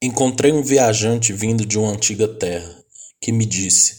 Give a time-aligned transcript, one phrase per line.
[0.00, 2.72] Encontrei um viajante vindo de uma antiga terra,
[3.20, 3.96] que me disse: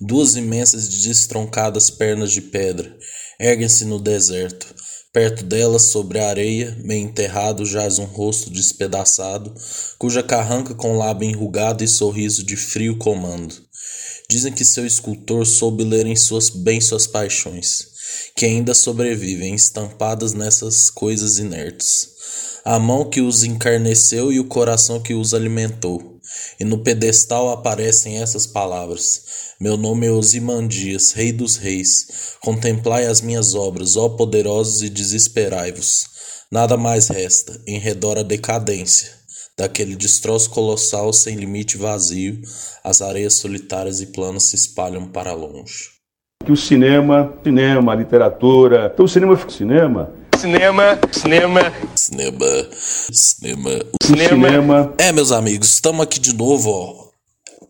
[0.00, 2.96] Duas imensas e destroncadas pernas de pedra
[3.38, 4.74] erguem-se no deserto.
[5.12, 9.54] Perto delas, sobre a areia, meio enterrado, jaz um rosto despedaçado,
[9.98, 13.54] cuja carranca com lábio enrugado e sorriso de frio comando.
[14.30, 17.91] Dizem que seu escultor soube ler em suas bem suas paixões,
[18.36, 22.12] que ainda sobrevivem estampadas nessas coisas inertes
[22.64, 26.20] a mão que os encarneceu e o coração que os alimentou.
[26.60, 29.22] E no pedestal aparecem essas palavras:
[29.60, 32.36] Meu nome é Osimandias, Rei dos Reis.
[32.40, 36.06] Contemplai as minhas obras, ó poderosos, e desesperai-vos.
[36.50, 39.10] Nada mais resta, em redor a decadência,
[39.56, 42.40] daquele destroço colossal sem limite vazio,
[42.84, 45.91] as areias solitárias e planas se espalham para longe.
[46.44, 51.60] Que o cinema, cinema, literatura, então o cinema, cinema cinema, cinema,
[51.94, 52.46] cinema,
[53.24, 53.70] cinema,
[54.02, 54.94] cinema.
[54.98, 57.12] É, meus amigos, estamos aqui de novo, ó.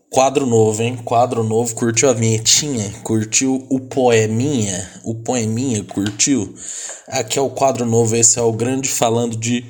[0.09, 0.97] Quadro novo, hein?
[1.05, 2.91] Quadro novo, curtiu a vinhetinha?
[3.03, 4.89] Curtiu o poeminha?
[5.03, 6.51] O poeminha, curtiu?
[7.09, 9.65] Aqui é o quadro novo, esse é o grande falando de.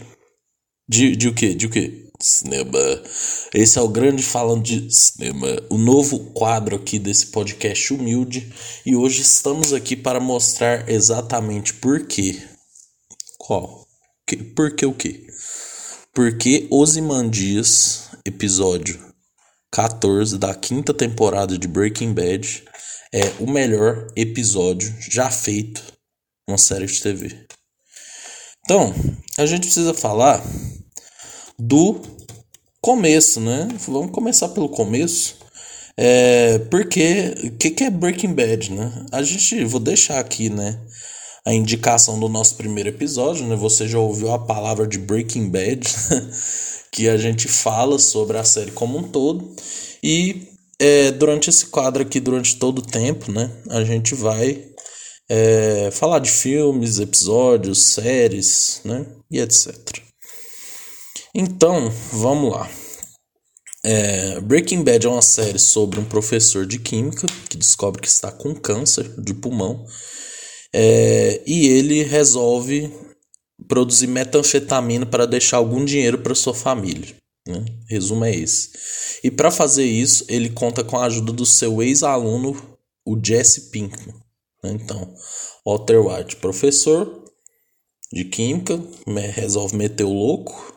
[0.87, 1.53] De, de o quê?
[1.53, 2.02] De o quê?
[2.25, 2.79] Cinema.
[3.53, 8.53] Esse é o grande falando de cinema, o novo quadro aqui desse podcast humilde.
[8.85, 12.41] E hoje estamos aqui para mostrar exatamente por quê
[13.37, 13.85] qual?
[14.25, 15.27] Que, por que o quê?
[16.13, 18.97] Porque Osimandias, episódio
[19.69, 22.63] 14 da quinta temporada de Breaking Bad,
[23.13, 25.83] é o melhor episódio já feito
[26.47, 27.45] numa série de TV.
[28.63, 28.93] Então,
[29.37, 30.41] a gente precisa falar
[31.59, 32.01] do
[32.83, 33.69] começo, né?
[33.87, 35.37] Vamos começar pelo começo.
[35.95, 39.05] É, porque o que, que é Breaking Bad, né?
[39.09, 40.77] A gente vou deixar aqui, né?
[41.45, 43.55] a indicação do nosso primeiro episódio, né?
[43.55, 45.81] Você já ouviu a palavra de Breaking Bad,
[46.91, 49.53] que a gente fala sobre a série como um todo.
[50.01, 50.47] E
[50.79, 53.49] é, durante esse quadro aqui, durante todo o tempo, né?
[53.69, 54.63] A gente vai
[55.29, 59.05] é, falar de filmes, episódios, séries, né?
[59.29, 60.02] E etc.
[61.35, 62.69] Então, vamos lá.
[63.83, 68.31] É, Breaking Bad é uma série sobre um professor de química que descobre que está
[68.31, 69.83] com câncer de pulmão
[70.71, 72.93] é, e ele resolve
[73.67, 77.15] produzir metanfetamina para deixar algum dinheiro para sua família.
[77.47, 77.65] Né?
[77.89, 78.69] Resumo é esse.
[79.23, 82.55] E para fazer isso, ele conta com a ajuda do seu ex-aluno,
[83.03, 84.15] o Jesse Pinkman.
[84.63, 84.71] Né?
[84.73, 85.13] Então,
[85.65, 87.23] Walter White, professor
[88.11, 88.79] de química,
[89.33, 90.72] resolve meter o louco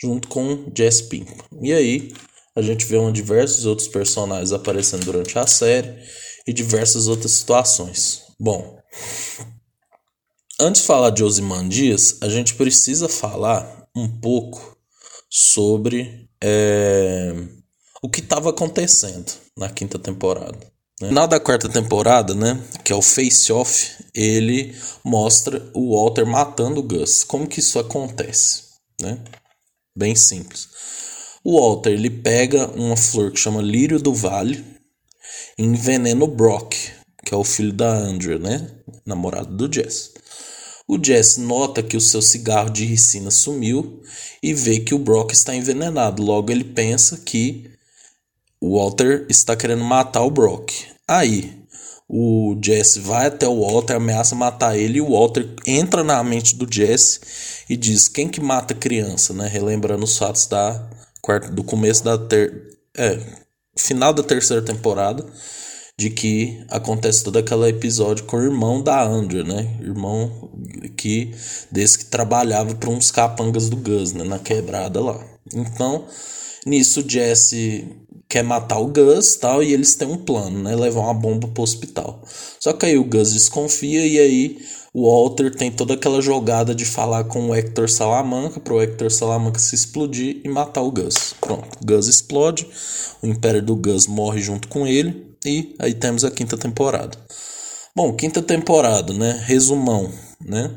[0.00, 1.44] junto com Jesse Pinkman.
[1.62, 2.12] E aí,
[2.54, 5.94] a gente vê um diversos outros personagens aparecendo durante a série
[6.46, 8.22] e diversas outras situações.
[8.38, 8.78] Bom,
[10.60, 14.76] Antes de falar de Osimandias, a gente precisa falar um pouco
[15.30, 17.32] sobre é,
[18.02, 20.58] o que estava acontecendo na quinta temporada.
[21.00, 21.12] Né?
[21.12, 26.80] Na da quarta temporada, né, que é o Face Off, ele mostra o Walter matando
[26.80, 27.22] o Gus.
[27.22, 28.64] Como que isso acontece?
[29.00, 29.16] Né?
[29.98, 30.68] Bem simples.
[31.42, 34.64] O Walter ele pega uma flor que chama lírio do vale
[35.58, 36.76] e envenena o Brock,
[37.26, 38.70] que é o filho da Andrea, né?
[39.04, 40.12] Namorado do Jess.
[40.86, 44.00] O Jess nota que o seu cigarro de ricina sumiu
[44.40, 46.22] e vê que o Brock está envenenado.
[46.22, 47.68] Logo ele pensa que
[48.60, 50.70] o Walter está querendo matar o Brock.
[51.08, 51.57] Aí
[52.08, 56.56] o Jesse vai até o Walter, ameaça matar ele e o Walter entra na mente
[56.56, 57.20] do Jesse
[57.68, 59.46] e diz: "Quem que mata criança?", né?
[59.46, 60.88] Relembrando os fatos da
[61.52, 63.18] do começo da ter é,
[63.76, 65.26] final da terceira temporada
[65.98, 69.78] de que acontece todo aquele episódio com o irmão da Andrea, né?
[69.80, 70.50] Irmão
[70.96, 71.34] que
[71.70, 74.24] desse que trabalhava para uns capangas do Gus, né?
[74.24, 75.20] Na quebrada lá.
[75.52, 76.06] Então,
[76.64, 77.84] nisso Jesse
[78.28, 80.76] quer matar o Gus tal e eles têm um plano, né?
[80.76, 82.22] Levar uma bomba pro hospital.
[82.60, 84.58] Só que aí o Gus desconfia e aí
[84.92, 89.10] o Walter tem toda aquela jogada de falar com o Hector Salamanca para o Hector
[89.10, 91.34] Salamanca se explodir e matar o Gus.
[91.40, 92.66] Pronto, Gus explode,
[93.22, 97.16] o Império do Gus morre junto com ele e aí temos a quinta temporada.
[97.94, 99.42] Bom, quinta temporada, né?
[99.46, 100.10] Resumão,
[100.44, 100.70] né?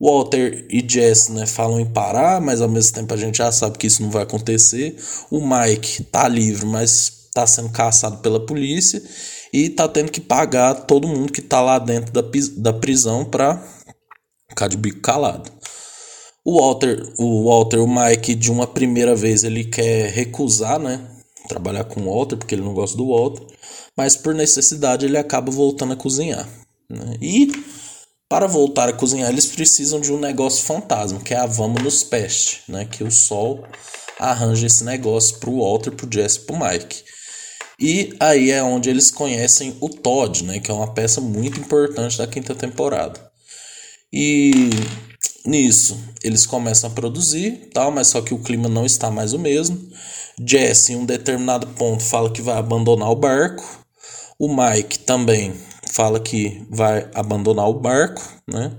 [0.00, 3.78] Walter e Jess, né, falam em parar, mas ao mesmo tempo a gente já sabe
[3.78, 4.96] que isso não vai acontecer.
[5.30, 9.02] O Mike tá livre, mas tá sendo caçado pela polícia
[9.52, 12.22] e tá tendo que pagar todo mundo que tá lá dentro da,
[12.56, 13.62] da prisão pra
[14.48, 15.50] ficar de bico calado.
[16.44, 21.04] O Walter, o Walter, o Mike, de uma primeira vez ele quer recusar, né,
[21.48, 23.56] trabalhar com o Walter porque ele não gosta do Walter
[23.96, 26.46] mas por necessidade ele acaba voltando a cozinhar.
[26.88, 27.16] Né?
[27.20, 27.50] E
[28.28, 32.02] para voltar a cozinhar, eles precisam de um negócio fantasma, que é a Vamos nos
[32.02, 32.84] Peste, né?
[32.84, 33.64] que o Sol
[34.18, 37.04] arranja esse negócio pro Walter, pro Jesse, pro Mike.
[37.78, 42.16] E aí é onde eles conhecem o Todd, né, que é uma peça muito importante
[42.16, 43.20] da quinta temporada.
[44.10, 44.70] E
[45.44, 49.38] nisso eles começam a produzir, tal, mas só que o clima não está mais o
[49.38, 49.78] mesmo.
[50.46, 53.84] Jesse, em um determinado ponto, fala que vai abandonar o barco.
[54.38, 55.54] O Mike também
[55.90, 58.72] fala que vai abandonar o barco, né?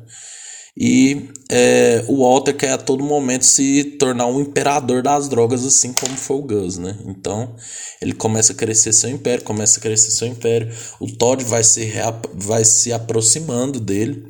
[0.80, 5.92] E é, o Walter quer a todo momento se tornar um imperador das drogas, assim
[5.92, 6.96] como foi o Gus, né?
[7.08, 7.56] Então
[8.00, 10.72] ele começa a crescer seu império, começa a crescer seu império.
[11.00, 11.92] O Todd vai se,
[12.36, 14.28] vai se aproximando dele.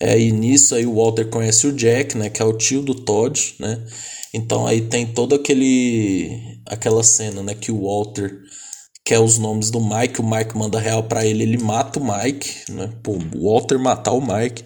[0.00, 2.30] É, e nisso aí o Walter conhece o Jack, né?
[2.30, 3.80] Que é o tio do Todd, né?
[4.34, 7.54] Então aí tem todo aquele aquela cena, né?
[7.54, 8.40] Que o Walter
[9.06, 12.72] quer os nomes do Mike, o Mike manda real para ele, ele mata o Mike,
[12.72, 12.92] né?
[13.04, 14.64] Pô, o Walter matar o Mike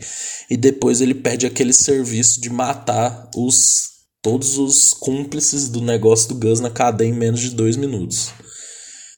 [0.51, 3.91] e depois ele pede aquele serviço de matar os
[4.23, 8.33] todos os cúmplices do negócio do Gus na cadeia em menos de dois minutos.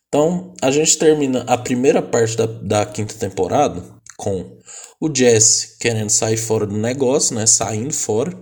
[0.08, 3.84] Então a gente termina a primeira parte da, da quinta temporada
[4.16, 4.58] com
[5.00, 7.46] o Jesse querendo sair fora do negócio, né?
[7.46, 8.36] Saindo fora.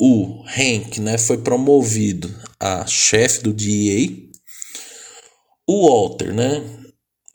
[0.00, 1.18] O Hank, né?
[1.18, 4.27] Foi promovido a chefe do DEA
[5.68, 6.64] o Walter, né?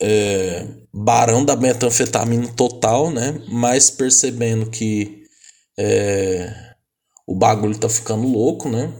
[0.02, 3.40] É, barão da metanfetamina total, né?
[3.48, 5.22] Mas percebendo que
[5.78, 6.52] é,
[7.26, 8.92] o bagulho tá ficando louco, né?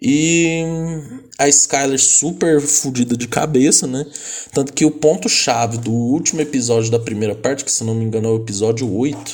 [0.00, 0.64] E
[1.38, 4.04] a Skyler super fodida de cabeça, né?
[4.52, 8.28] Tanto que o ponto-chave do último episódio da primeira parte, que se não me engano
[8.28, 9.32] é o episódio 8,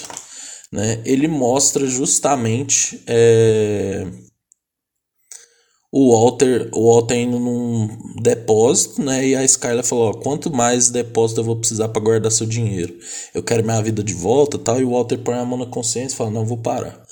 [0.72, 1.02] né?
[1.04, 3.02] Ele mostra justamente.
[3.06, 4.06] É,
[5.90, 7.88] o Walter, o Walter indo num
[8.20, 9.26] depósito, né?
[9.26, 12.94] E a Skyler falou: ó, quanto mais depósito eu vou precisar para guardar seu dinheiro?
[13.34, 14.80] Eu quero minha vida de volta tal.
[14.80, 17.02] E o Walter põe a mão na consciência e fala: não, vou parar.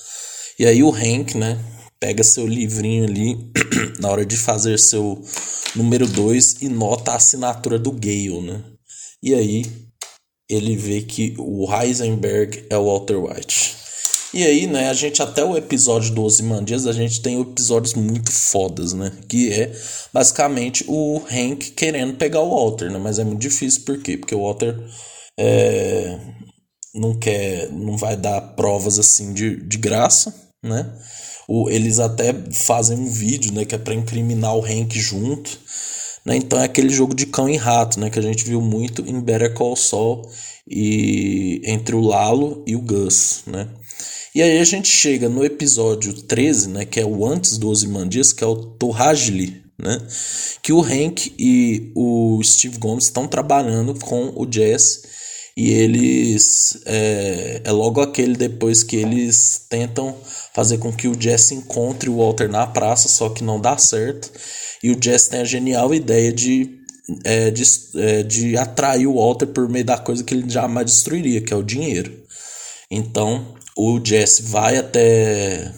[0.59, 1.59] E aí o Hank, né?
[1.99, 3.51] Pega seu livrinho ali
[3.99, 5.23] na hora de fazer seu
[5.75, 8.63] número 2 e nota a assinatura do Gale, né?
[9.23, 9.65] E aí
[10.49, 13.86] ele vê que o Heisenberg é o Walter White.
[14.37, 18.31] E aí, né, a gente até o episódio 12 Mandias, a gente tem episódios muito
[18.31, 19.11] fodas, né?
[19.27, 19.73] Que é
[20.13, 22.99] basicamente o Hank querendo pegar o Walter, né?
[22.99, 24.19] Mas é muito difícil, por quê?
[24.19, 24.79] Porque o Walter
[25.41, 26.19] é,
[26.95, 30.87] não quer, não vai dar provas assim de, de graça, né?
[31.49, 35.59] O, eles até fazem um vídeo, né, que é para incriminar o Hank junto,
[36.27, 36.37] né?
[36.37, 39.19] Então é aquele jogo de cão e rato, né, que a gente viu muito em
[39.19, 40.31] Better Call Saul
[40.69, 43.67] e entre o Lalo e o Gus, né?
[44.37, 48.35] E aí a gente chega no episódio 13, né, que é o antes do Ozymandias,
[48.35, 49.99] que é o Torragli, né,
[50.63, 55.05] que o Hank e o Steve Gomes estão trabalhando com o Jess
[55.57, 60.15] e eles é, é, logo aquele depois que eles tentam
[60.55, 64.31] fazer com que o Jess encontre o Walter na praça, só que não dá certo.
[64.83, 66.79] E o Jess tem a genial ideia de,
[67.25, 67.63] é, de,
[67.95, 71.57] é, de atrair o Walter por meio da coisa que ele jamais destruiria, que é
[71.57, 72.26] o dinheiro.
[72.91, 75.73] Então o Jesse vai até.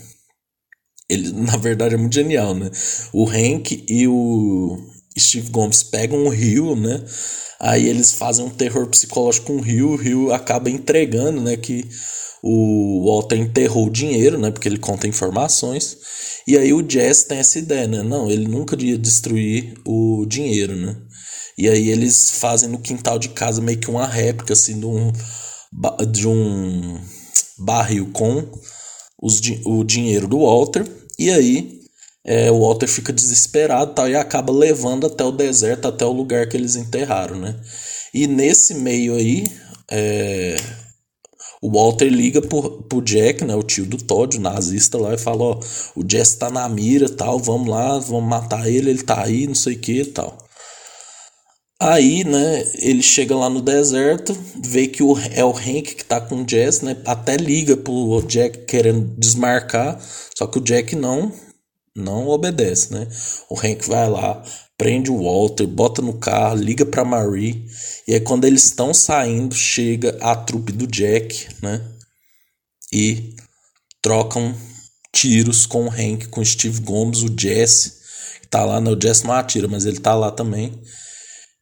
[1.09, 2.71] Ele, na verdade, é muito genial, né?
[3.13, 4.79] O Hank e o
[5.19, 7.03] Steve Gomes pegam o Rio, né?
[7.61, 11.57] Aí eles fazem um terror psicológico com o Rio, o Rio acaba entregando, né?
[11.57, 11.85] Que
[12.43, 14.51] o Walter enterrou o dinheiro, né?
[14.51, 15.97] Porque ele conta informações.
[16.47, 18.03] E aí o Jess tem essa ideia, né?
[18.03, 20.97] Não, ele nunca ia destruir o dinheiro, né?
[21.59, 25.13] E aí eles fazem no quintal de casa meio que uma réplica, assim, de um,
[26.11, 27.01] de um
[27.59, 28.47] barril com
[29.21, 30.87] os, o dinheiro do Walter.
[31.19, 31.79] E aí
[32.25, 36.47] é, o Walter fica desesperado tal, e acaba levando até o deserto, até o lugar
[36.49, 37.59] que eles enterraram, né?
[38.13, 39.45] E nesse meio aí,
[39.91, 40.57] é,
[41.63, 45.19] o Walter liga pro, pro Jack, né, o tio do Todd, o nazista lá, e
[45.19, 45.61] fala, ó,
[45.97, 49.55] o Jess tá na mira, tal, vamos lá, vamos matar ele, ele tá aí, não
[49.55, 50.48] sei o que tal.
[51.81, 56.21] Aí, né, ele chega lá no deserto, vê que o, é o Hank que tá
[56.21, 59.97] com o Jess, né, até liga pro Jack querendo desmarcar,
[60.37, 61.33] só que o Jack não,
[61.95, 63.07] não obedece, né.
[63.49, 64.43] O Hank vai lá,
[64.77, 67.65] prende o Walter, bota no carro, liga pra Marie,
[68.09, 71.81] e aí quando eles estão saindo, chega a trupe do Jack, né,
[72.93, 73.37] e
[74.03, 74.53] trocam
[75.13, 77.93] tiros com o Hank, com o Steve Gomes, o Jesse,
[78.41, 80.77] que tá lá, né, o Jesse não atira, mas ele tá lá também,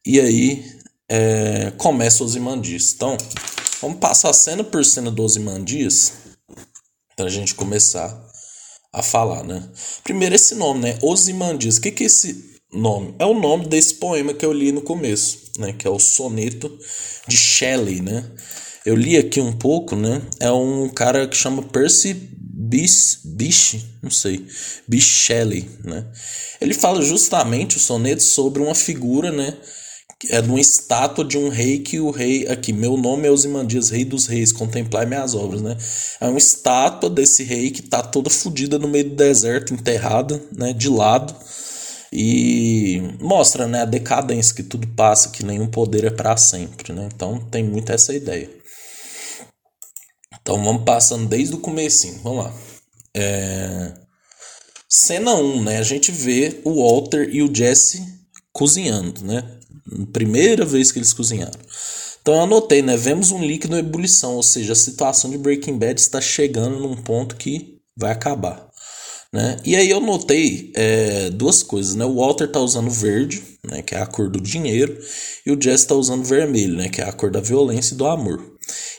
[0.07, 0.65] e aí
[1.09, 2.93] é, começa os imandias.
[2.95, 3.17] Então,
[3.81, 6.13] vamos passar cena por cena dos imandias
[7.13, 8.17] para a gente começar
[8.93, 9.67] a falar, né?
[10.05, 10.97] Primeiro esse nome, né?
[11.03, 11.75] Os imandias.
[11.75, 13.15] O que, que é esse nome?
[13.19, 15.73] É o nome desse poema que eu li no começo, né?
[15.73, 16.71] Que é o soneto
[17.27, 18.23] de Shelley, né?
[18.85, 20.21] Eu li aqui um pouco, né?
[20.39, 22.13] É um cara que chama Percy
[22.67, 24.45] Bis, Bish, não sei,
[24.87, 26.05] Bichelli, né?
[26.59, 29.55] Ele fala justamente o soneto sobre uma figura, né?
[30.25, 32.47] É de uma estátua de um rei que o rei.
[32.47, 35.77] Aqui, meu nome é Osimandias, rei dos reis, contemplai minhas obras, né?
[36.19, 40.73] É uma estátua desse rei que tá toda fodida no meio do deserto, enterrada, né?
[40.73, 41.35] De lado.
[42.11, 43.81] E mostra, né?
[43.83, 47.09] A decadência que tudo passa, que nenhum poder é para sempre, né?
[47.13, 48.49] Então tem muito essa ideia.
[50.41, 52.53] Então vamos passando desde o comecinho, vamos lá.
[53.13, 53.93] É...
[54.89, 55.77] Cena 1, né?
[55.77, 58.01] A gente vê o Walter e o Jesse
[58.51, 59.56] cozinhando, né?
[60.11, 61.59] Primeira vez que eles cozinharam.
[62.21, 62.97] Então eu anotei, né?
[62.97, 66.95] Vemos um líquido em ebulição, ou seja, a situação de Breaking Bad está chegando num
[66.95, 68.67] ponto que vai acabar.
[69.31, 69.57] Né?
[69.65, 72.05] E aí eu notei é, duas coisas, né?
[72.05, 73.81] O Walter tá usando verde, né?
[73.81, 74.97] Que é a cor do dinheiro,
[75.45, 76.89] e o Jesse tá usando vermelho, né?
[76.89, 78.41] Que é a cor da violência e do amor.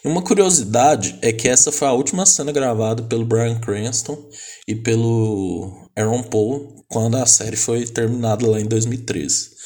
[0.05, 4.19] E uma curiosidade é que essa foi a última cena gravada pelo Brian Cranston
[4.67, 9.58] e pelo Aaron Paul quando a série foi terminada lá em 2013.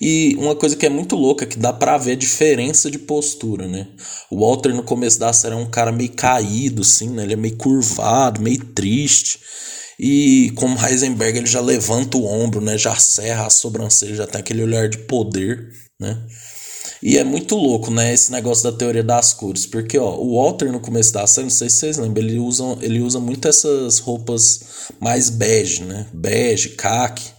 [0.00, 3.66] E uma coisa que é muito louca, que dá pra ver a diferença de postura,
[3.66, 3.88] né?
[4.30, 7.22] O Walter no começo da série é um cara meio caído, assim, né?
[7.22, 9.40] Ele é meio curvado, meio triste.
[9.98, 12.76] E como Heisenberg, ele já levanta o ombro, né?
[12.76, 15.68] Já serra a sobrancelha, já tem aquele olhar de poder,
[16.00, 16.18] né?
[17.06, 20.72] E é muito louco, né, esse negócio da teoria das cores, porque ó, o Walter
[20.72, 23.98] no começo da série, não sei se vocês lembram, ele usa, ele usa muito essas
[23.98, 26.06] roupas mais bege, né?
[26.14, 27.33] Bege, caque,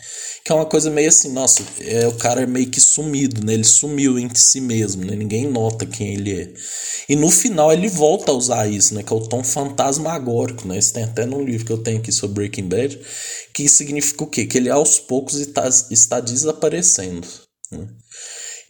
[0.45, 3.55] que é uma coisa meio assim, nossa, é, o cara é meio que sumido, né?
[3.55, 5.15] Ele sumiu entre si mesmo, né?
[5.15, 6.53] Ninguém nota quem ele é.
[7.09, 9.01] E no final ele volta a usar isso, né?
[9.01, 10.77] Que é o tom fantasmagórico, né?
[10.77, 12.99] Isso tem até num livro que eu tenho aqui sobre Breaking Bad,
[13.55, 14.45] que significa o quê?
[14.45, 17.27] Que ele aos poucos está, está desaparecendo,
[17.71, 17.87] né?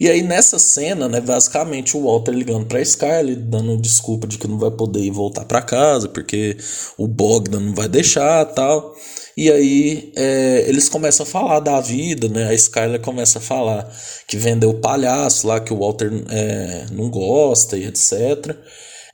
[0.00, 4.46] E aí nessa cena, né, basicamente o Walter ligando para Skyler, dando desculpa de que
[4.46, 6.56] não vai poder voltar para casa porque
[6.98, 8.94] o Bogdan não vai deixar, tal.
[9.36, 12.48] E aí é, eles começam a falar da vida, né?
[12.48, 13.90] A Skyler começa a falar
[14.26, 18.56] que vendeu o palhaço lá, que o Walter é, não gosta e etc.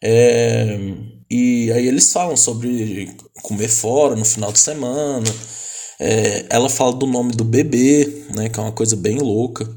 [0.03, 0.79] É,
[1.31, 3.11] e aí eles falam sobre
[3.43, 5.27] comer fora no final de semana.
[6.01, 8.49] É, ela fala do nome do bebê, né?
[8.49, 9.69] Que é uma coisa bem louca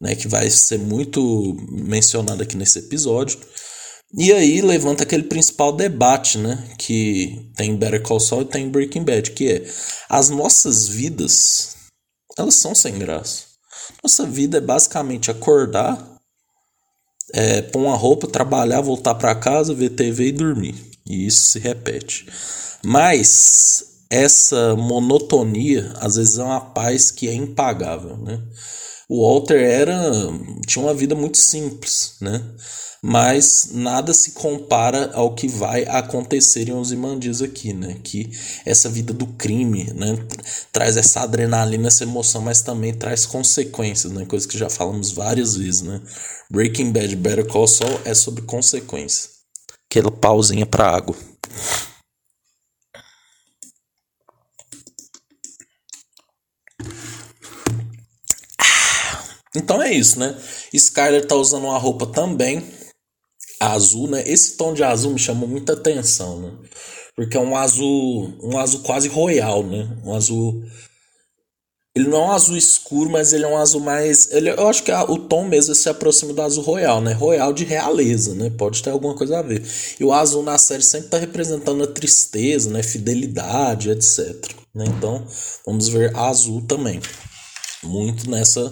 [0.00, 3.38] né, que vai ser muito mencionado aqui nesse episódio.
[4.12, 9.04] E aí levanta aquele principal debate, né, que tem Better Call Saul e tem Breaking
[9.04, 9.64] Bad, que é
[10.08, 11.76] as nossas vidas,
[12.36, 13.44] elas são sem graça.
[14.02, 16.18] Nossa vida é basicamente acordar,
[17.32, 20.74] é, pôr uma roupa, trabalhar, voltar para casa, ver TV e dormir.
[21.06, 22.26] E isso se repete.
[22.84, 28.42] Mas essa monotonia às vezes é uma paz que é impagável, né?
[29.10, 30.00] o Walter era
[30.64, 32.40] tinha uma vida muito simples, né?
[33.02, 37.96] Mas nada se compara ao que vai acontecer em Ozymandias aqui, né?
[38.04, 38.30] Que
[38.66, 40.18] essa vida do crime, né?
[40.70, 44.26] Traz essa adrenalina, essa emoção, mas também traz consequências, né?
[44.26, 45.98] Coisa que já falamos várias vezes, né?
[46.52, 49.30] Breaking Bad, Better Call Saul é sobre consequências.
[49.90, 51.16] Aquela pausinha para água.
[59.56, 60.38] Então é isso, né?
[60.72, 62.79] Skyler tá usando uma roupa também
[63.60, 64.24] azul, né?
[64.26, 66.50] Esse tom de azul me chamou muita atenção, né?
[67.14, 69.86] Porque é um azul, um azul quase royal, né?
[70.04, 70.64] Um azul
[71.94, 74.30] ele não é um azul escuro, mas ele é um azul mais.
[74.30, 77.12] Ele, eu acho que a, o tom mesmo se aproxima do azul royal, né?
[77.12, 78.48] Royal de realeza, né?
[78.48, 79.62] Pode ter alguma coisa a ver.
[79.98, 82.80] E o azul na série sempre está representando a tristeza, né?
[82.82, 84.54] Fidelidade, etc.
[84.72, 84.84] Né?
[84.86, 85.26] Então,
[85.66, 87.00] vamos ver azul também.
[87.82, 88.70] Muito nessa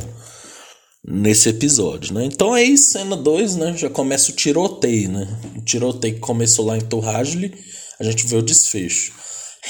[1.11, 2.25] nesse episódio, né?
[2.25, 3.77] Então aí, cena 2, né?
[3.77, 5.27] Já começa o tiroteio, né?
[5.57, 7.55] O tiroteio que começou lá em Torragley,
[7.99, 9.13] a gente vê o desfecho.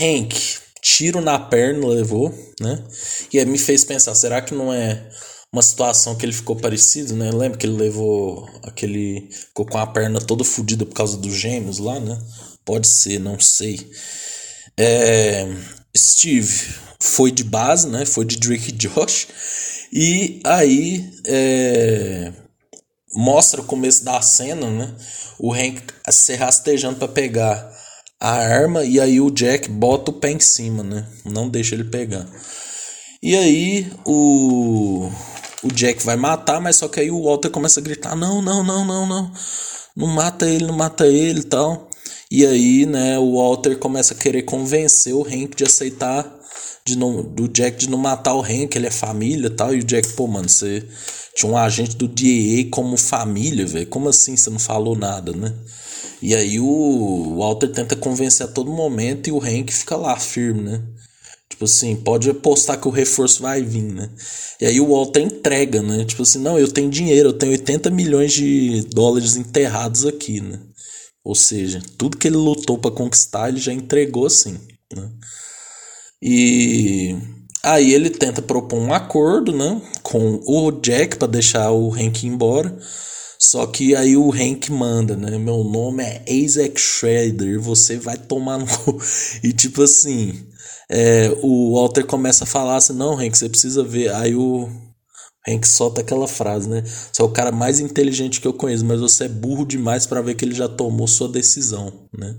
[0.00, 0.34] Hank,
[0.82, 2.82] tiro na perna levou, né?
[3.32, 5.08] E aí me fez pensar, será que não é
[5.52, 7.30] uma situação que ele ficou parecido, né?
[7.30, 9.28] Lembra que ele levou aquele...
[9.30, 12.18] Ficou com a perna toda fodida por causa dos gêmeos lá, né?
[12.64, 13.88] Pode ser, não sei.
[14.76, 15.48] É...
[15.96, 16.64] Steve
[17.00, 18.04] foi de base, né?
[18.04, 19.28] Foi de Drake Josh
[19.92, 22.32] e aí é,
[23.14, 24.94] mostra o começo da cena, né?
[25.38, 27.72] O Hank se rastejando para pegar
[28.20, 31.06] a arma e aí o Jack bota o pé em cima, né?
[31.24, 32.26] Não deixa ele pegar.
[33.22, 35.10] E aí o
[35.62, 38.62] o Jack vai matar, mas só que aí o Walter começa a gritar: "Não, não,
[38.62, 39.32] não, não, não.
[39.96, 41.88] Não mata ele, não mata ele", tal.
[42.30, 46.37] E aí, né, o Walter começa a querer convencer o Hank de aceitar
[46.88, 49.74] de não, do Jack de não matar o Hank, ele é família e tal.
[49.74, 50.84] E o Jack, pô, mano, você
[51.34, 53.86] tinha um agente do DEA como família, velho.
[53.86, 55.54] Como assim você não falou nada, né?
[56.20, 60.62] E aí o Walter tenta convencer a todo momento e o Hank fica lá firme,
[60.62, 60.82] né?
[61.48, 64.10] Tipo assim, pode apostar que o reforço vai vir, né?
[64.60, 66.04] E aí o Walter entrega, né?
[66.04, 70.60] Tipo assim, não, eu tenho dinheiro, eu tenho 80 milhões de dólares enterrados aqui, né?
[71.24, 74.58] Ou seja, tudo que ele lutou para conquistar, ele já entregou assim,
[74.94, 75.10] né?
[76.20, 77.16] E
[77.62, 82.76] aí ele tenta propor um acordo, né, com o Jack para deixar o Hank embora.
[83.38, 85.38] Só que aí o Hank manda, né?
[85.38, 88.66] Meu nome é Isaac Schrader, você vai tomar no.
[89.44, 90.34] e tipo assim,
[90.90, 94.12] é, o Walter começa a falar assim: não, Hank, você precisa ver.
[94.12, 94.68] Aí o
[95.48, 96.82] Hank solta aquela frase, né?
[96.84, 100.20] Você é o cara mais inteligente que eu conheço, mas você é burro demais para
[100.20, 102.34] ver que ele já tomou sua decisão, né?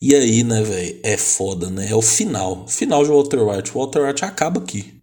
[0.00, 1.90] E aí, né, velho, é foda, né?
[1.90, 2.66] É o final.
[2.68, 3.72] Final de Walter White.
[3.72, 5.02] Walter White acaba aqui.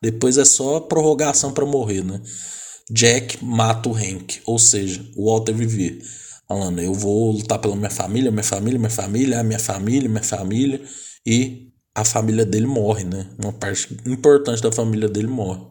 [0.00, 2.20] Depois é só prorrogação para morrer, né?
[2.90, 4.40] Jack mata o Hank.
[4.46, 5.98] Ou seja, o Walter vivia
[6.48, 10.22] falando: eu vou lutar pela minha família, minha família, minha família, a minha família, minha
[10.22, 10.80] família.
[11.26, 13.26] E a família dele morre, né?
[13.42, 15.62] Uma parte importante da família dele morre.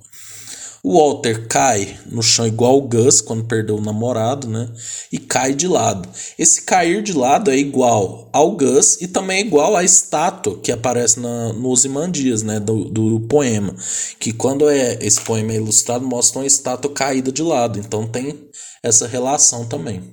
[0.87, 4.69] O Walter cai no chão igual o Gus quando perdeu o namorado, né?
[5.11, 6.07] E cai de lado.
[6.37, 10.71] Esse cair de lado é igual ao Gus e também é igual à estátua que
[10.71, 12.59] aparece na, no Ozymandias, né?
[12.59, 13.75] Do, do poema.
[14.19, 17.79] Que quando é esse poema é ilustrado mostra uma estátua caída de lado.
[17.79, 18.47] Então tem
[18.83, 20.03] essa relação também.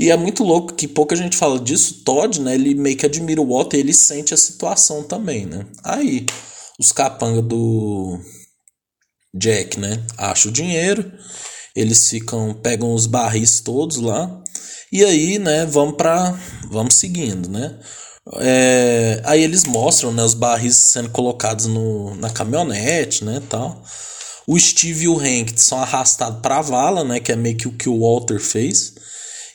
[0.00, 2.02] E é muito louco que pouca gente fala disso.
[2.04, 2.56] Todd, né?
[2.56, 5.64] Ele meio que admira o Walter e ele sente a situação também, né?
[5.84, 6.26] Aí,
[6.76, 8.18] os capanga do
[9.36, 10.02] Jack, né?
[10.16, 11.12] Acham o dinheiro.
[11.74, 14.42] Eles ficam, pegam os barris todos lá.
[14.90, 15.66] E aí, né?
[15.66, 16.38] Vamos para,
[16.70, 17.78] vamos seguindo, né?
[18.40, 20.22] É, aí eles mostram, né?
[20.22, 23.42] Os barris sendo colocados no, na caminhonete, né?
[23.48, 23.82] Tal.
[24.46, 27.20] O Steve e o Hank são arrastados para a vala, né?
[27.20, 28.94] Que é meio que o que o Walter fez.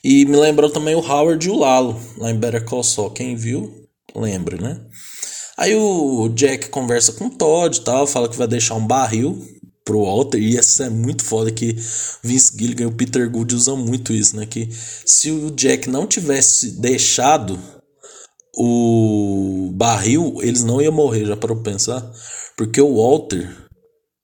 [0.03, 3.11] E me lembrou também o Howard e o Lalo, lá em Better Call Saul.
[3.11, 3.71] Quem viu,
[4.15, 4.81] lembra, né?
[5.57, 9.39] Aí o Jack conversa com o Todd e tal, fala que vai deixar um barril
[9.83, 11.75] pro Walter, e essa é muito foda que
[12.23, 14.45] Vince Gilligan e o Peter Gould usam muito isso, né?
[14.45, 14.69] Que
[15.05, 17.59] se o Jack não tivesse deixado
[18.55, 22.11] o barril, eles não iam morrer, já para pensar.
[22.57, 23.49] Porque o Walter,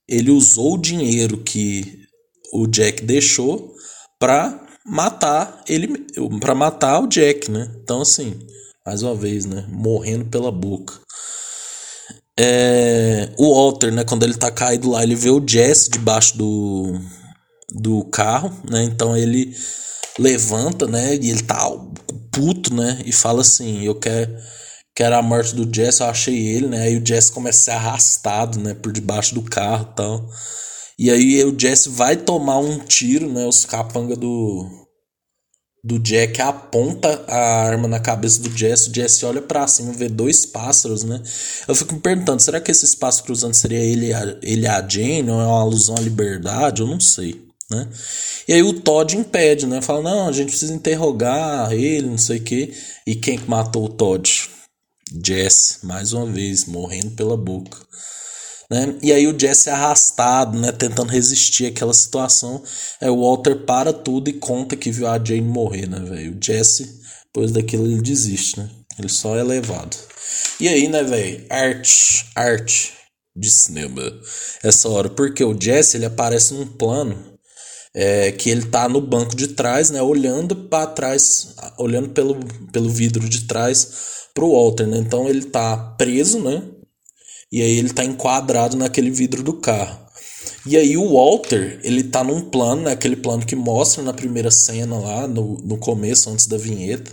[0.08, 2.06] ele usou o dinheiro que
[2.54, 3.74] o Jack deixou
[4.20, 6.06] pra matar ele
[6.40, 7.70] para matar o Jack, né?
[7.84, 8.34] Então assim,
[8.86, 10.94] mais uma vez, né, morrendo pela boca.
[12.40, 16.94] É, o Walter, né, quando ele tá caído lá, ele vê o Jesse debaixo do
[17.74, 18.84] do carro, né?
[18.84, 19.54] Então ele
[20.20, 21.70] levanta, né, e ele tá
[22.32, 24.36] puto, né, e fala assim: "Eu quero
[24.96, 26.84] quero a morte do Jesse, eu achei ele, né?
[26.84, 30.28] Aí o Jesse começa a ser arrastado, né, por debaixo do carro, tal.
[31.00, 33.46] E aí o Jesse vai tomar um tiro, né?
[33.46, 34.68] Os capanga do
[35.84, 40.10] do Jack aponta a arma na cabeça do Jesse, o Jesse olha para cima, vê
[40.10, 41.22] dois pássaros, né?
[41.68, 44.12] Eu fico me perguntando, será que esses pássaros cruzando seria ele,
[44.42, 46.82] ele e a Jane ou é uma alusão à liberdade?
[46.82, 47.88] Eu não sei, né?
[48.48, 49.82] E aí o Todd impede, né?
[49.82, 52.74] Fala, não, a gente precisa interrogar ele, não sei o quê.
[53.06, 54.50] E quem que matou o Todd?
[55.24, 57.78] Jesse, mais uma vez, morrendo pela boca.
[58.70, 58.98] Né?
[59.02, 62.62] E aí o Jesse é arrastado, né, tentando resistir àquela situação.
[63.00, 66.36] É, o Walter para tudo e conta que viu a Jane morrer, né, velho?
[66.36, 68.70] O Jesse, depois daquilo, ele desiste, né?
[69.00, 69.96] Ele só é levado.
[70.60, 71.46] E aí, né, velho?
[71.50, 72.94] Arte, arte
[73.36, 74.02] de cinema.
[74.64, 77.38] Essa hora, porque o Jesse, ele aparece num plano
[77.96, 82.38] é, que ele tá no banco de trás, né, olhando para trás, olhando pelo,
[82.72, 84.98] pelo vidro de trás pro Walter, né?
[84.98, 86.62] Então ele tá preso, né?
[87.52, 90.08] E aí ele tá enquadrado naquele vidro do carro.
[90.66, 94.52] E aí o Walter, ele tá num plano, né, aquele plano que mostra na primeira
[94.52, 97.10] cena lá, no, no começo, antes da vinheta,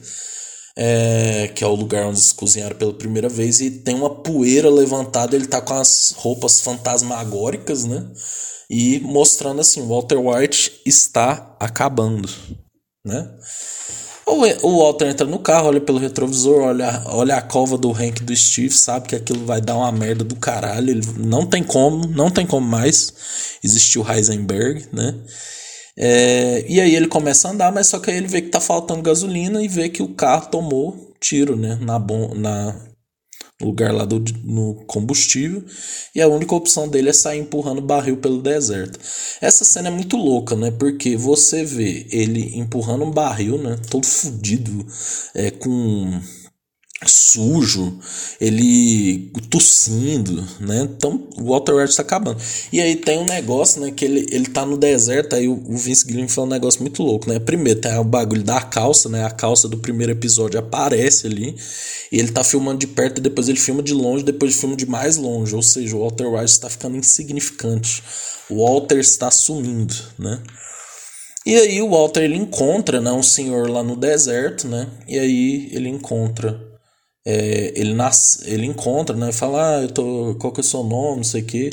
[0.76, 4.68] é, que é o lugar onde eles cozinharam pela primeira vez, e tem uma poeira
[4.68, 8.10] levantada, ele tá com as roupas fantasmagóricas, né?
[8.68, 12.28] E mostrando assim, Walter White está acabando,
[13.06, 13.30] né?
[14.26, 18.34] O Walter entra no carro, olha pelo retrovisor, olha, olha a cova do Hank do
[18.34, 20.90] Steve, sabe que aquilo vai dar uma merda do caralho.
[20.90, 23.12] Ele não tem como, não tem como mais
[23.62, 25.14] existir o Heisenberg, né?
[25.96, 28.60] É, e aí ele começa a andar, mas só que aí ele vê que tá
[28.60, 31.78] faltando gasolina e vê que o carro tomou tiro, né?
[31.80, 32.74] Na, bom, na
[33.64, 35.64] lugar lá do, no combustível,
[36.14, 38.98] e a única opção dele é sair empurrando barril pelo deserto.
[39.40, 40.70] Essa cena é muito louca, né?
[40.70, 43.76] Porque você vê ele empurrando um barril, né?
[43.90, 44.86] Todo fudido,
[45.34, 46.20] é, com
[47.10, 47.98] sujo,
[48.40, 50.88] ele tossindo, né?
[50.96, 52.40] Então o Walter White tá acabando.
[52.72, 53.90] E aí tem um negócio, né?
[53.90, 57.02] Que ele, ele tá no deserto, aí o, o Vince Gilligan fala um negócio muito
[57.02, 57.38] louco, né?
[57.38, 59.24] Primeiro tem o bagulho da calça, né?
[59.24, 61.56] A calça do primeiro episódio aparece ali.
[62.10, 65.16] E ele tá filmando de perto, depois ele filma de longe, depois filma de mais
[65.16, 65.54] longe.
[65.54, 68.02] Ou seja, o Walter White está ficando insignificante.
[68.48, 70.40] O Walter está sumindo, né?
[71.46, 74.88] E aí o Walter ele encontra, né, um senhor lá no deserto, né?
[75.06, 76.58] E aí ele encontra
[77.26, 79.32] é, ele, nasce, ele encontra, né?
[79.32, 81.70] Fala, ah, eu tô, qual que é o seu nome, não sei o que.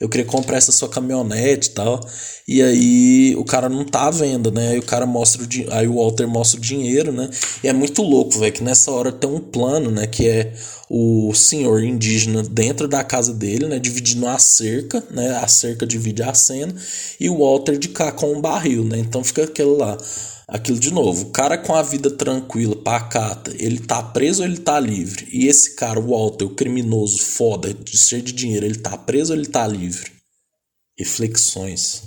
[0.00, 2.00] Eu queria comprar essa sua caminhonete e tal.
[2.46, 4.70] E aí o cara não tá à venda, né?
[4.70, 7.30] Aí o cara mostra o aí o Walter mostra o dinheiro, né?
[7.62, 10.06] E é muito louco, velho, que nessa hora tem um plano, né?
[10.08, 10.52] Que é
[10.90, 13.78] o senhor indígena dentro da casa dele, né?
[13.78, 15.36] Dividindo a cerca, né?
[15.36, 16.74] A cerca divide a cena.
[17.20, 18.98] E o Walter de cá com um barril, né?
[18.98, 19.96] Então fica aquele lá
[20.46, 21.26] aquilo de novo.
[21.26, 25.26] O cara com a vida tranquila, pacata, ele tá preso ou ele tá livre?
[25.32, 29.38] E esse cara, o Walter, o criminoso foda, cheio de dinheiro, ele tá preso ou
[29.38, 30.10] ele tá livre?
[30.98, 32.02] Reflexões.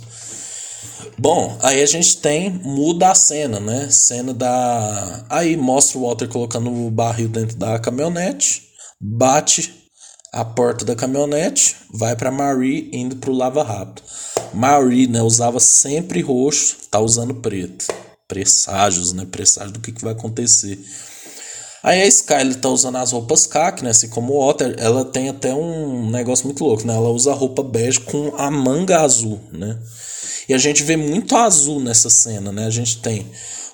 [1.18, 3.88] Bom, aí a gente tem, muda a cena, né?
[3.90, 5.24] Cena da.
[5.28, 8.62] Aí mostra o Walter colocando o barril dentro da caminhonete,
[9.00, 9.74] bate
[10.32, 14.02] a porta da caminhonete, vai para Marie indo pro Lava Rápido.
[14.52, 17.86] Marie, né, usava sempre roxo, tá usando preto
[18.28, 19.26] presságios, né?
[19.30, 20.78] Presságios do que, que vai acontecer.
[21.82, 23.90] Aí a Skyler tá usando as roupas caque, né?
[23.90, 26.94] Assim como o Otter, ela tem até um negócio muito louco, né?
[26.94, 29.78] Ela usa roupa bege com a manga azul, né?
[30.48, 32.66] E a gente vê muito azul nessa cena, né?
[32.66, 33.26] A gente tem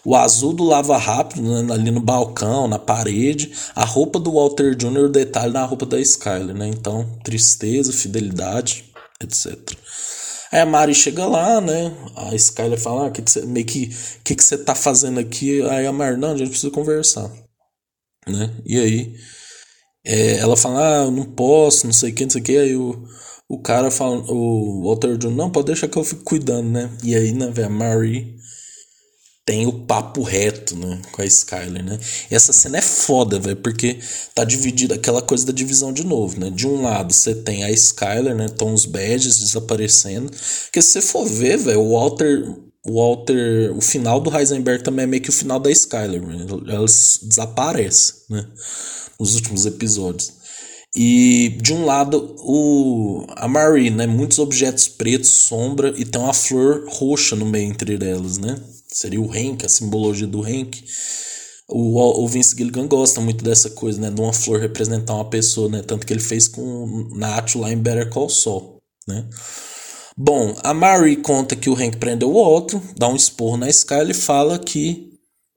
[0.04, 1.72] o azul do lava rápido né?
[1.72, 6.00] ali no balcão, na parede, a roupa do Walter Jr., o detalhe na roupa da
[6.00, 6.68] Skyler, né?
[6.68, 8.84] Então, tristeza, fidelidade,
[9.22, 9.56] etc.
[10.52, 11.96] Aí a Mari chega lá, né?
[12.14, 13.88] A Skyler fala, ah, que que meio que,
[14.22, 15.62] que você tá fazendo aqui?
[15.62, 17.32] Aí a Mari, não, a gente precisa conversar,
[18.28, 18.54] né?
[18.66, 19.16] E aí
[20.04, 22.58] é, ela fala, ah, não posso, não sei o que, não sei o que.
[22.58, 23.02] Aí o,
[23.48, 26.90] o cara fala, o Walter John, não, pode deixar que eu fico cuidando, né?
[27.02, 28.36] E aí, né, velho, a Mari
[29.52, 32.00] tem o papo reto, né, com a Skyler, né?
[32.30, 33.98] E essa cena é foda, velho, porque
[34.34, 36.48] tá dividida aquela coisa da divisão de novo, né?
[36.48, 40.30] De um lado você tem a Skyler, né, estão os badges desaparecendo,
[40.72, 42.50] que se você for ver, velho, o Walter
[42.84, 46.46] o Walter, o final do Heisenberg também é meio que o final da Skyler, né?
[46.68, 48.46] elas desaparecem, né,
[49.20, 50.32] nos últimos episódios.
[50.96, 56.32] E de um lado o a Marie, né, muitos objetos pretos, sombra e tem uma
[56.32, 58.58] flor roxa no meio entre elas, né?
[58.96, 60.84] Seria o Henk, a simbologia do Henk.
[61.68, 64.10] O, o Vince Gilligan gosta muito dessa coisa, né?
[64.10, 65.82] De uma flor representar uma pessoa, né?
[65.82, 68.78] Tanto que ele fez com Nacho lá em Better Call Saul,
[69.08, 69.28] né?
[70.16, 74.10] Bom, a Mary conta que o Hank prendeu o outro, dá um esporro na Sky
[74.10, 75.10] e fala que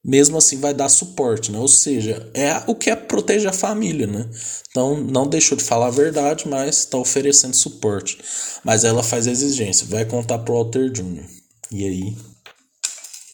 [0.06, 1.58] mesmo assim vai dar suporte, né?
[1.58, 4.30] Ou seja, é o que é proteger a família, né?
[4.70, 8.20] Então não deixou de falar a verdade, mas está oferecendo suporte.
[8.64, 11.26] Mas ela faz exigência, vai contar pro Walter Jr.
[11.72, 12.16] E aí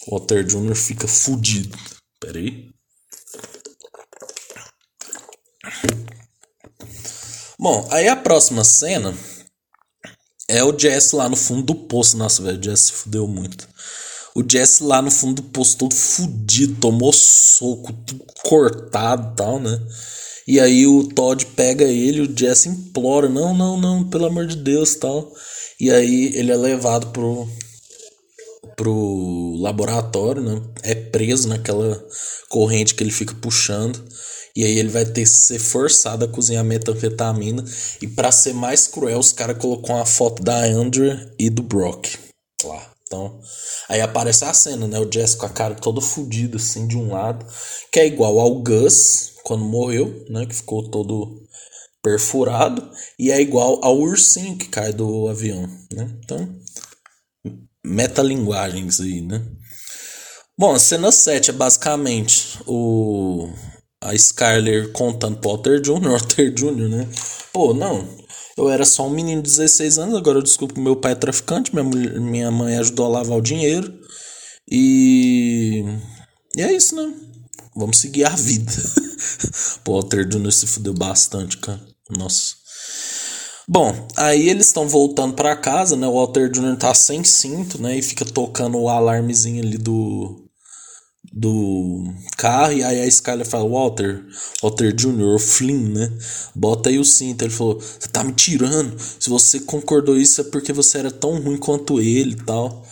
[0.07, 0.75] o Walter Jr.
[0.75, 1.77] fica fudido.
[2.19, 2.69] Pera aí.
[7.59, 9.15] Bom, aí a próxima cena
[10.49, 12.17] é o Jesse lá no fundo do poço.
[12.17, 13.67] Nossa, velho, o Jesse se fudeu muito.
[14.35, 19.59] O Jesse lá no fundo do poço, todo fudido, tomou soco, tudo cortado e tal,
[19.59, 19.79] né?
[20.47, 24.55] E aí o Todd pega ele, o Jesse implora: Não, não, não, pelo amor de
[24.55, 25.31] Deus tal.
[25.79, 27.47] E aí ele é levado pro,
[28.75, 30.61] pro laboratório, né?
[30.83, 32.03] É preso naquela
[32.49, 34.03] corrente que ele fica puxando.
[34.55, 37.63] E aí ele vai ter que ser forçado a cozinhar metanfetamina.
[38.01, 42.17] E para ser mais cruel, os caras colocou uma foto da Andrea e do Brock
[42.63, 42.91] lá.
[43.05, 43.39] Então,
[43.89, 44.99] aí aparece a cena, né?
[44.99, 47.45] O Jess com a cara todo fodido assim de um lado,
[47.91, 50.45] que é igual ao Gus quando morreu, né?
[50.45, 51.41] Que ficou todo
[52.01, 52.89] perfurado.
[53.19, 56.09] E é igual ao ursinho que cai do avião, né?
[56.23, 56.55] Então,
[57.85, 59.41] metalinguagens aí, né?
[60.57, 63.49] Bom, a cena 7 é basicamente o
[64.03, 67.07] a Skyler contando pro Walter Jr., Walter Jr., né?
[67.53, 68.07] Pô, não,
[68.57, 71.73] eu era só um menino de 16 anos, agora eu desculpo meu pai é traficante,
[71.73, 73.93] minha, mulher, minha mãe ajudou a lavar o dinheiro.
[74.69, 75.83] E.
[76.55, 77.13] E é isso, né?
[77.75, 78.71] Vamos seguir a vida.
[79.83, 80.51] Pô, Walter Jr.
[80.51, 81.81] se fudeu bastante, cara.
[82.09, 82.60] Nossa.
[83.73, 86.05] Bom, aí eles estão voltando para casa, né?
[86.05, 86.75] O Walter Jr.
[86.77, 87.97] tá sem cinto, né?
[87.97, 90.45] E fica tocando o alarmezinho ali do
[91.33, 92.03] do
[92.37, 94.25] carro e aí a Skyler fala Walter,
[94.63, 96.11] Walter Jr., Flynn, né?
[96.55, 97.43] Bota aí o cinto.
[97.43, 98.97] Ele falou: "Você tá me tirando.
[99.19, 102.85] Se você concordou isso é porque você era tão ruim quanto ele e tal".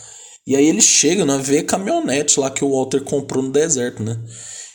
[0.46, 4.02] E aí ele chega, né, vê a caminhonete lá que o Walter comprou no deserto,
[4.02, 4.18] né?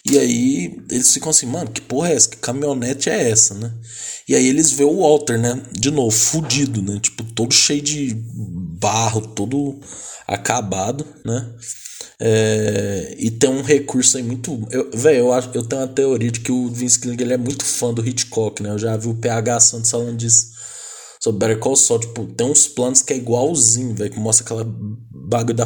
[0.08, 2.30] E aí eles ficam assim, mano, que porra é essa?
[2.30, 3.74] Que caminhonete é essa, né?
[4.28, 5.64] E aí eles vê o Walter, né?
[5.72, 7.00] De novo, fudido, né?
[7.02, 8.16] Tipo, todo cheio de
[8.80, 9.80] barro, todo
[10.28, 11.54] acabado, né?
[12.20, 14.68] É, e tem um recurso aí muito.
[14.94, 17.66] Velho, eu, acho, eu tenho uma teoria de que o Vince Gilligan ele é muito
[17.66, 18.70] fã do Hitchcock, né?
[18.70, 20.56] Eu já vi o PH Santos falando disso
[21.20, 22.00] sobre Better Call Saul.
[22.00, 24.64] Tipo, tem uns planos que é igualzinho, velho, que mostra aquela
[25.26, 25.66] bagulho da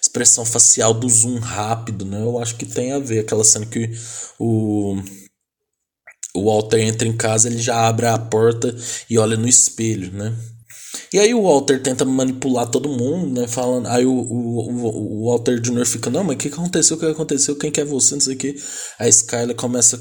[0.00, 2.20] expressão facial do zoom rápido, né?
[2.20, 3.20] Eu acho que tem a ver.
[3.20, 3.90] Aquela cena que
[4.38, 4.96] o.
[6.32, 8.72] O Walter entra em casa, ele já abre a porta
[9.08, 10.32] e olha no espelho, né?
[11.12, 13.48] E aí o Walter tenta manipular todo mundo, né?
[13.48, 13.86] Falando.
[13.88, 15.84] Aí o, o, o Walter Jr.
[15.86, 16.96] fica, não, mas o que aconteceu?
[16.96, 17.56] O que aconteceu?
[17.56, 18.14] Quem que é você?
[18.14, 18.56] Não sei o que.
[18.98, 19.98] A Skyler começa.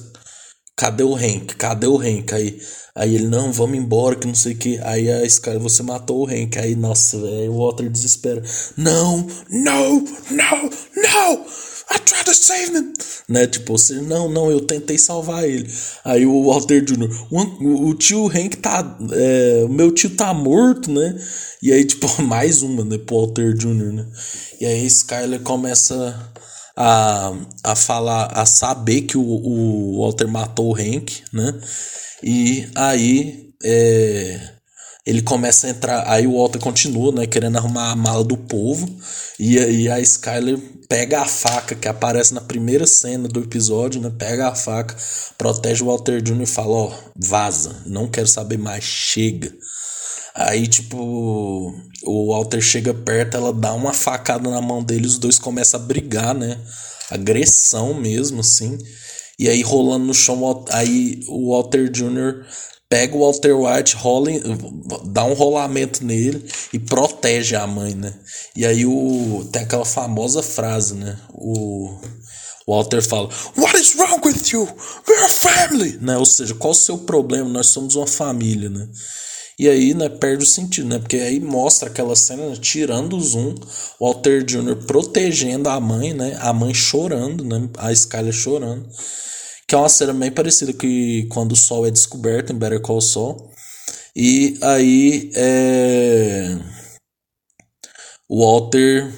[0.79, 1.57] Cadê o Hank?
[1.57, 2.33] Cadê o Hank?
[2.33, 2.57] Aí,
[2.95, 4.79] aí ele, não, vamos embora, que não sei o que.
[4.81, 6.57] Aí a Skyler, você matou o Hank.
[6.57, 8.41] Aí, nossa, aí o Walter desespera.
[8.77, 11.45] Não, não, não, não!
[11.91, 12.93] I tried to save him.
[13.27, 13.45] Né?
[13.47, 15.69] Tipo, você, não, não, eu tentei salvar ele.
[16.05, 18.97] Aí o Walter Jr., o, o tio Hank tá.
[19.11, 21.13] É, o meu tio tá morto, né?
[21.61, 24.07] E aí, tipo, mais uma, né, pro Walter Jr., né?
[24.61, 26.31] E aí Skyler começa
[26.79, 31.53] a, a falar, a saber que o, o Walter matou o Hank, né?
[32.23, 33.49] E aí.
[33.61, 34.59] É,
[35.05, 38.87] ele começa a entrar, aí o Walter continua, né, querendo arrumar a mala do povo,
[39.39, 44.11] e aí a Skyler pega a faca que aparece na primeira cena do episódio, né,
[44.15, 44.95] pega a faca,
[45.35, 46.43] protege o Walter Jr.
[46.43, 49.51] e fala, ó, vaza, não quero saber mais, chega.
[50.35, 55.39] Aí, tipo, o Walter chega perto, ela dá uma facada na mão dele, os dois
[55.39, 56.57] começam a brigar, né,
[57.09, 58.77] agressão mesmo, assim,
[59.37, 62.45] e aí rolando no chão, aí o Walter Jr
[62.89, 64.31] pega o Walter White, rola,
[65.05, 68.13] dá um rolamento nele e protege a mãe, né?
[68.55, 71.17] E aí o tem aquela famosa frase, né?
[71.31, 71.99] O
[72.67, 74.67] Walter fala: What is wrong with you?
[75.07, 76.17] We're a family, né?
[76.17, 77.47] Ou seja, qual o seu problema?
[77.47, 78.87] Nós somos uma família, né?
[79.59, 80.99] E aí, né, perde o sentido, né?
[80.99, 83.55] Porque aí mostra aquela cena né, tirando o zoom,
[83.99, 84.85] Walter Jr.
[84.87, 86.37] protegendo a mãe, né?
[86.39, 87.69] A mãe chorando, né?
[87.77, 88.87] A Skyler chorando.
[89.67, 93.01] Que é uma cena bem parecida que quando o Sol é descoberto em Better Call
[93.01, 93.51] Saul.
[94.15, 96.57] E aí é...
[98.29, 99.13] o Walter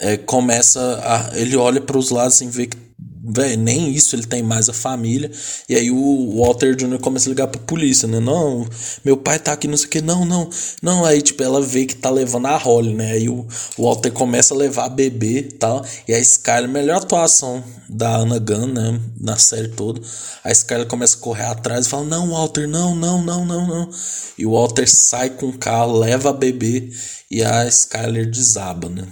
[0.00, 1.38] é, começa a.
[1.38, 2.85] Ele olha para os lados e assim, vê que
[3.28, 5.30] Véi, nem isso ele tem mais a família.
[5.68, 7.00] E aí o Walter Jr.
[7.00, 8.20] começa a ligar pra polícia, né?
[8.20, 8.68] Não,
[9.04, 10.00] meu pai tá aqui, não sei o que.
[10.00, 10.48] Não, não,
[10.80, 11.04] não.
[11.04, 13.12] Aí, tipo, ela vê que tá levando a Holly, né?
[13.12, 13.44] Aí o
[13.76, 15.84] Walter começa a levar a bebê e tal.
[16.06, 19.00] E a Skyler, melhor atuação da Anna Gunn, né?
[19.20, 20.00] Na série toda.
[20.44, 23.90] A Skyler começa a correr atrás e fala: Não, Walter, não, não, não, não, não.
[24.38, 26.90] E o Walter sai com o carro, leva a bebê
[27.28, 29.04] e a Skyler desaba, né?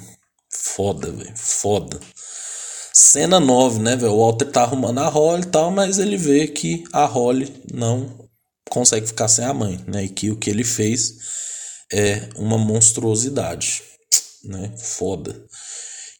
[0.48, 1.32] Foda, velho.
[1.36, 1.98] Foda.
[2.96, 4.12] Cena 9, né, velho?
[4.12, 8.28] O Walter tá arrumando a Holly e tal, mas ele vê que a Holly não
[8.70, 10.04] consegue ficar sem a mãe, né?
[10.04, 11.12] E que o que ele fez
[11.92, 13.82] é uma monstruosidade,
[14.44, 14.72] né?
[14.78, 15.44] Foda.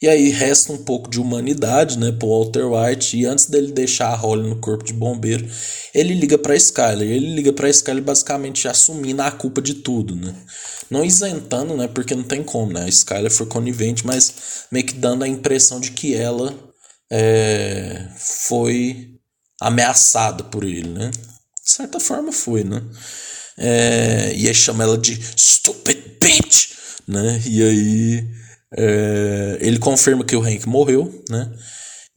[0.04, 3.16] E aí resta um pouco de humanidade, né, pro Walter White.
[3.16, 5.48] E antes dele deixar a Holly no corpo de bombeiro,
[5.94, 7.10] ele liga pra Skyler.
[7.10, 10.34] Ele liga pra Skyler basicamente assumindo a culpa de tudo, né?
[10.90, 11.88] Não isentando, né?
[11.88, 12.84] Porque não tem como, né?
[12.84, 16.54] A Skyler foi conivente, mas meio que dando a impressão de que ela
[17.10, 19.08] é, foi
[19.58, 21.10] ameaçada por ele, né?
[21.64, 22.82] De certa forma foi, né?
[23.56, 26.72] É, e aí chama ela de stupid bitch,
[27.08, 27.42] né?
[27.46, 28.43] E aí
[28.76, 31.50] é, ele confirma que o Hank morreu, né?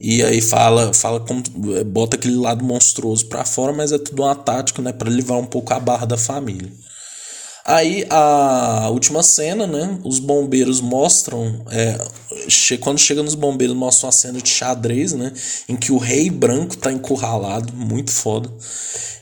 [0.00, 1.42] E aí fala, fala como,
[1.86, 5.46] bota aquele lado monstruoso para fora, mas é tudo uma tática, né, para livrar um
[5.46, 6.70] pouco a barra da família.
[7.68, 9.98] Aí a última cena, né?
[10.02, 11.66] Os bombeiros mostram.
[11.70, 11.98] É,
[12.48, 15.34] che quando chega nos bombeiros, mostram uma cena de xadrez, né?
[15.68, 18.50] Em que o rei branco tá encurralado, muito foda.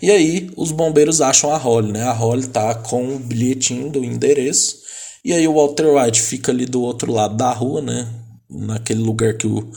[0.00, 2.04] E aí os bombeiros acham a Holly, né?
[2.04, 4.85] A Holly tá com o bilhetinho do endereço.
[5.24, 8.08] E aí o Walter White fica ali do outro lado da rua, né?
[8.48, 9.70] Naquele lugar que o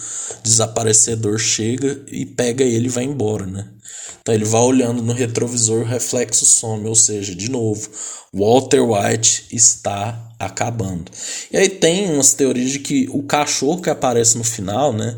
[0.43, 3.67] desaparecedor chega e pega ele e vai embora, né?
[4.21, 7.89] Então ele vai olhando no retrovisor, o reflexo some, ou seja, de novo,
[8.33, 11.11] Walter White está acabando.
[11.51, 15.17] E aí tem umas teorias de que o cachorro que aparece no final, né,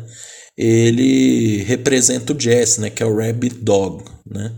[0.56, 4.52] ele representa o Jesse, né, que é o Rabbit Dog, né?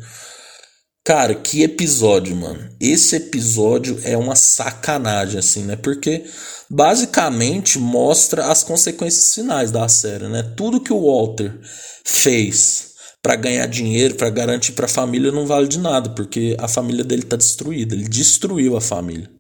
[1.07, 2.67] Cara, que episódio, mano.
[2.81, 5.77] Esse episódio é uma sacanagem, assim, né?
[5.77, 6.25] Porque
[6.71, 10.43] basicamente mostra as consequências finais da série, né?
[10.57, 11.53] Tudo que o Walter
[12.07, 16.67] fez para ganhar dinheiro, para garantir para a família não vale de nada, porque a
[16.67, 17.95] família dele tá destruída.
[17.95, 19.31] Ele destruiu a família.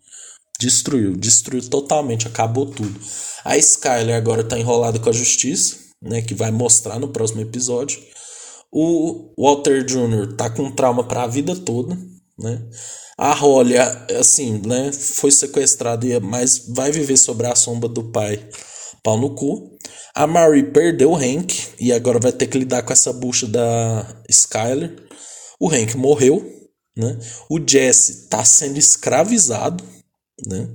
[0.60, 3.00] Destruiu, destruiu totalmente, acabou tudo.
[3.42, 8.02] A Skyler agora tá enrolada com a justiça, né, que vai mostrar no próximo episódio.
[8.76, 10.34] O Walter Jr.
[10.36, 11.96] tá com trauma para a vida toda,
[12.36, 12.60] né?
[13.16, 13.78] A Holly,
[14.18, 18.44] assim, né, foi sequestrada, mas vai viver sobre a sombra do pai,
[19.00, 19.70] pau no cu.
[20.12, 24.22] A Marie perdeu o Hank e agora vai ter que lidar com essa bucha da
[24.28, 24.96] Skyler.
[25.60, 26.44] O Hank morreu,
[26.96, 27.16] né?
[27.48, 29.84] O Jesse tá sendo escravizado,
[30.44, 30.68] né?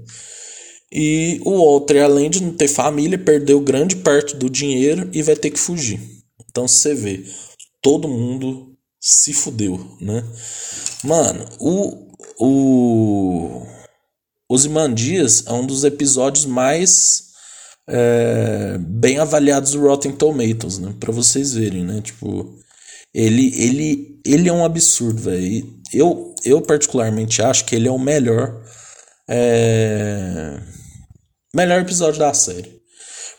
[0.90, 5.36] E o Walter, além de não ter família, perdeu grande parte do dinheiro e vai
[5.36, 6.00] ter que fugir.
[6.50, 7.24] Então você vê,
[7.82, 10.24] todo mundo se fudeu, né?
[11.04, 12.10] Mano, o
[12.42, 13.66] o
[14.50, 17.30] Ozymandias é um dos episódios mais
[17.88, 20.96] é, bem avaliados do Rotten Tomatoes, né?
[21.00, 22.02] Para vocês verem, né?
[22.02, 22.58] Tipo,
[23.14, 25.80] ele ele ele é um absurdo, velho.
[25.94, 28.64] Eu eu particularmente acho que ele é o melhor
[29.30, 30.60] é,
[31.54, 32.79] melhor episódio da série.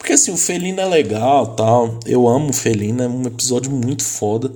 [0.00, 2.00] Porque assim, o Felino é legal, tal.
[2.06, 4.50] Eu amo o Felino, é um episódio muito foda.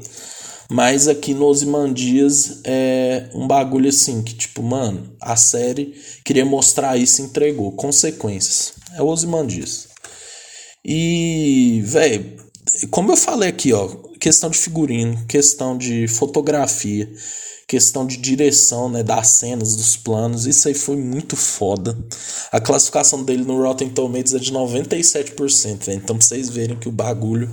[0.71, 6.97] Mas aqui no Ozymandias é um bagulho assim que, tipo, mano, a série queria mostrar
[6.97, 7.73] isso e entregou.
[7.73, 8.73] Consequências.
[8.97, 9.89] É o Ozymandias.
[10.83, 12.39] E, velho,
[12.91, 13.87] como eu falei aqui, ó,
[14.19, 17.07] questão de figurino, questão de fotografia,
[17.66, 21.96] questão de direção, né, das cenas, dos planos, isso aí foi muito foda.
[22.53, 25.98] A classificação dele no Rotten Tomatoes é de 97%, véio.
[25.98, 27.50] então pra vocês verem que o bagulho,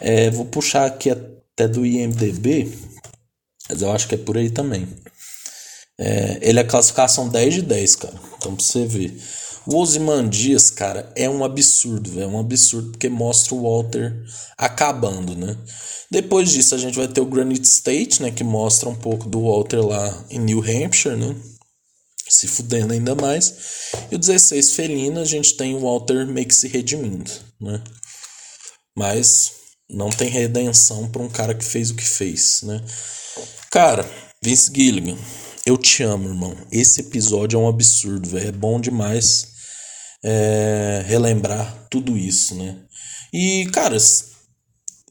[0.00, 2.72] é, vou puxar aqui até do IMDB,
[3.68, 4.88] mas eu acho que é por aí também.
[5.98, 8.14] É, ele é classificação 10 de 10, cara.
[8.36, 9.20] Então pra você ver.
[9.70, 14.16] O Ozymandias, cara, é um absurdo, é um absurdo porque mostra o Walter
[14.56, 15.58] acabando, né?
[16.10, 19.42] Depois disso a gente vai ter o Granite State, né, que mostra um pouco do
[19.42, 21.36] Walter lá em New Hampshire, né?
[22.26, 23.92] Se fudendo ainda mais.
[24.10, 27.84] E o 16 Felina, a gente tem o Walter meio que se redimindo, né?
[28.96, 29.52] Mas
[29.90, 32.82] não tem redenção para um cara que fez o que fez, né?
[33.70, 34.10] Cara,
[34.42, 35.18] Vince Gilligan,
[35.66, 36.56] eu te amo, irmão.
[36.72, 38.48] Esse episódio é um absurdo, velho.
[38.48, 39.57] É bom demais
[40.22, 42.76] é, relembrar tudo isso, né?
[43.32, 43.96] E, cara,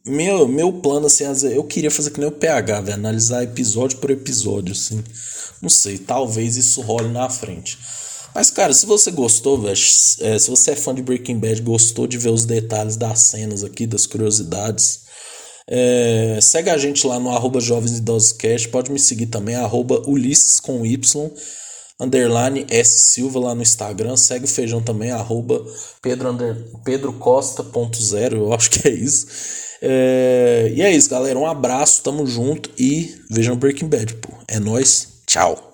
[0.06, 2.96] meu, meu plano, assim, eu queria fazer que nem o PH, velho.
[2.96, 5.04] Analisar episódio por episódio, assim.
[5.62, 7.78] Não sei, talvez isso role na frente.
[8.34, 12.08] Mas, cara, se você gostou, velho, é, se você é fã de Breaking Bad, gostou
[12.08, 15.02] de ver os detalhes das cenas aqui, das curiosidades,
[15.70, 18.38] é, segue a gente lá no arroba Jovens Idosos
[18.72, 21.32] pode me seguir também, arroba Ulisses com Y,
[22.00, 25.66] underline S Silva lá no Instagram, segue o Feijão também, arroba
[26.02, 29.28] Pedro, under, Pedro Costa.0, eu acho que é isso.
[29.82, 34.34] É, e é isso, galera, um abraço, tamo junto e vejam Breaking Bad, pô.
[34.48, 35.67] É nóis, tchau.